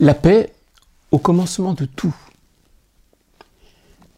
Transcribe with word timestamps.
La 0.00 0.14
paix 0.14 0.52
au 1.10 1.18
commencement 1.18 1.74
de 1.74 1.84
tout. 1.84 2.14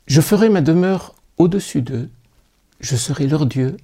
Je 0.07 0.21
ferai 0.21 0.51
ma 0.51 0.61
demeure 0.61 1.15
au-dessus 1.39 1.81
d'eux, 1.81 2.11
je 2.81 2.97
serai 2.97 3.27
leur 3.27 3.47
Dieu, 3.47 3.79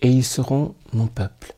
et 0.00 0.10
ils 0.10 0.24
seront 0.24 0.74
mon 0.92 1.06
peuple. 1.06 1.54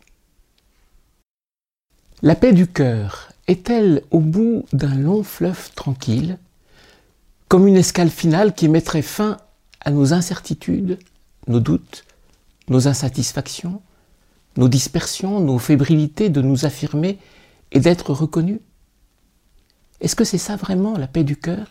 La 2.20 2.34
paix 2.34 2.52
du 2.52 2.66
cœur 2.66 3.30
est-elle 3.46 4.02
au 4.10 4.20
bout 4.20 4.66
d'un 4.74 4.94
long 4.94 5.22
fleuve 5.22 5.72
tranquille, 5.74 6.36
comme 7.48 7.66
une 7.66 7.76
escale 7.76 8.10
finale 8.10 8.54
qui 8.54 8.68
mettrait 8.68 9.00
fin 9.00 9.38
à 9.80 9.90
nos 9.90 10.12
incertitudes, 10.12 10.98
nos 11.46 11.60
doutes, 11.60 12.04
nos 12.68 12.86
insatisfactions, 12.86 13.80
nos 14.58 14.68
dispersions, 14.68 15.40
nos 15.40 15.58
fébrilités 15.58 16.28
de 16.28 16.42
nous 16.42 16.66
affirmer 16.66 17.18
et 17.72 17.80
d'être 17.80 18.12
reconnus? 18.12 18.60
Est-ce 20.00 20.16
que 20.16 20.24
c'est 20.24 20.38
ça 20.38 20.56
vraiment 20.56 20.96
la 20.96 21.06
paix 21.06 21.24
du 21.24 21.36
cœur? 21.36 21.66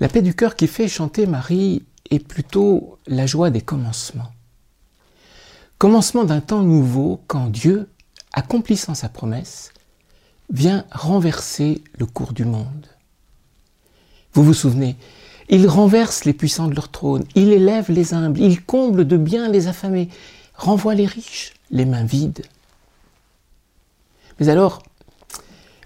La 0.00 0.08
paix 0.08 0.22
du 0.22 0.34
cœur 0.34 0.56
qui 0.56 0.66
fait 0.66 0.88
chanter 0.88 1.26
Marie 1.26 1.84
est 2.10 2.18
plutôt 2.18 2.98
la 3.06 3.26
joie 3.26 3.50
des 3.50 3.60
commencements. 3.60 4.32
Commencement 5.78 6.24
d'un 6.24 6.40
temps 6.40 6.62
nouveau 6.62 7.20
quand 7.26 7.48
Dieu, 7.48 7.88
accomplissant 8.32 8.94
sa 8.94 9.08
promesse, 9.08 9.72
vient 10.50 10.84
renverser 10.90 11.82
le 11.98 12.06
cours 12.06 12.32
du 12.32 12.44
monde. 12.44 12.86
Vous 14.32 14.42
vous 14.42 14.54
souvenez, 14.54 14.96
il 15.48 15.66
renverse 15.66 16.24
les 16.24 16.32
puissants 16.32 16.68
de 16.68 16.74
leur 16.74 16.90
trône, 16.90 17.24
il 17.34 17.52
élève 17.52 17.90
les 17.90 18.12
humbles, 18.12 18.40
il 18.40 18.62
comble 18.62 19.06
de 19.06 19.16
bien 19.16 19.48
les 19.48 19.66
affamés, 19.66 20.08
renvoie 20.54 20.94
les 20.94 21.06
riches, 21.06 21.54
les 21.70 21.84
mains 21.84 22.04
vides. 22.04 22.44
Mais 24.38 24.48
alors, 24.48 24.82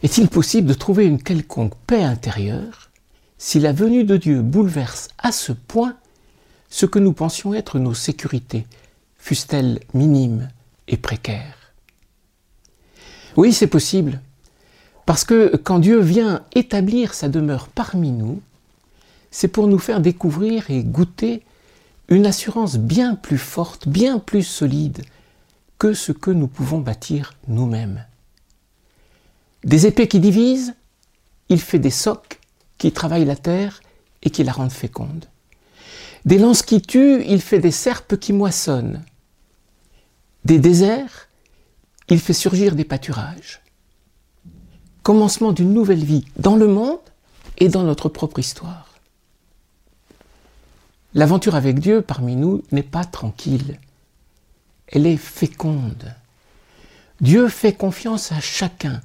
est-il 0.03 0.28
possible 0.28 0.69
de 0.69 0.75
trouver 0.75 1.06
une 1.06 1.22
quelconque 1.22 1.75
paix 1.86 2.03
intérieure 2.03 2.91
si 3.39 3.58
la 3.58 3.72
venue 3.72 4.05
de 4.05 4.17
Dieu 4.17 4.42
bouleverse 4.42 5.08
à 5.19 5.33
ce 5.33 5.53
point 5.53 5.97
ce 6.70 6.86
que 6.86 6.98
nous 6.98 7.12
pensions 7.12 7.55
être 7.55 7.78
nos 7.78 7.95
sécurités, 7.95 8.67
fussent-elles 9.19 9.80
minimes 9.95 10.48
et 10.89 10.97
précaires? 10.97 11.73
Oui, 13.36 13.53
c'est 13.53 13.67
possible, 13.67 14.20
parce 15.06 15.25
que 15.25 15.56
quand 15.56 15.78
Dieu 15.78 16.00
vient 16.00 16.45
établir 16.55 17.14
sa 17.14 17.28
demeure 17.28 17.69
parmi 17.69 18.11
nous, 18.11 18.41
c'est 19.30 19.48
pour 19.48 19.67
nous 19.67 19.78
faire 19.78 20.00
découvrir 20.00 20.70
et 20.70 20.83
goûter 20.83 21.42
une 22.08 22.27
assurance 22.27 22.77
bien 22.77 23.14
plus 23.14 23.39
forte, 23.39 23.89
bien 23.89 24.19
plus 24.19 24.42
solide 24.42 25.03
que 25.78 25.95
ce 25.95 26.12
que 26.12 26.30
nous 26.30 26.48
pouvons 26.48 26.78
bâtir 26.78 27.34
nous-mêmes. 27.48 28.05
Des 29.64 29.86
épées 29.86 30.08
qui 30.08 30.20
divisent, 30.20 30.74
il 31.48 31.60
fait 31.60 31.78
des 31.78 31.91
socs 31.91 32.41
qui 32.78 32.92
travaillent 32.92 33.24
la 33.24 33.36
terre 33.36 33.80
et 34.22 34.30
qui 34.30 34.42
la 34.42 34.52
rendent 34.52 34.72
féconde. 34.72 35.27
Des 36.24 36.38
lances 36.38 36.62
qui 36.62 36.80
tuent, 36.80 37.22
il 37.27 37.41
fait 37.41 37.58
des 37.58 37.70
serpes 37.70 38.16
qui 38.16 38.33
moissonnent. 38.33 39.02
Des 40.44 40.58
déserts, 40.58 41.28
il 42.08 42.18
fait 42.18 42.33
surgir 42.33 42.74
des 42.74 42.84
pâturages. 42.84 43.60
Commencement 45.02 45.52
d'une 45.52 45.72
nouvelle 45.72 46.05
vie 46.05 46.24
dans 46.36 46.56
le 46.56 46.66
monde 46.66 46.98
et 47.58 47.68
dans 47.68 47.83
notre 47.83 48.08
propre 48.08 48.38
histoire. 48.38 48.88
L'aventure 51.14 51.55
avec 51.55 51.78
Dieu 51.78 52.02
parmi 52.02 52.36
nous 52.36 52.62
n'est 52.72 52.83
pas 52.83 53.05
tranquille, 53.05 53.78
elle 54.88 55.06
est 55.06 55.16
féconde. 55.16 56.14
Dieu 57.20 57.48
fait 57.48 57.74
confiance 57.74 58.33
à 58.33 58.40
chacun 58.40 59.00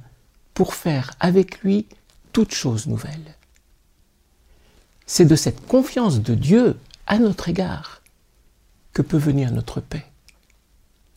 pour 0.58 0.74
faire 0.74 1.12
avec 1.20 1.60
lui 1.60 1.86
toutes 2.32 2.50
choses 2.50 2.88
nouvelles. 2.88 3.36
C'est 5.06 5.24
de 5.24 5.36
cette 5.36 5.64
confiance 5.68 6.20
de 6.20 6.34
Dieu 6.34 6.76
à 7.06 7.20
notre 7.20 7.48
égard 7.48 8.02
que 8.92 9.00
peut 9.00 9.18
venir 9.18 9.52
notre 9.52 9.80
paix. 9.80 10.04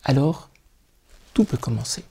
Alors, 0.03 0.51
tout 1.33 1.43
peut 1.43 1.57
commencer. 1.57 2.03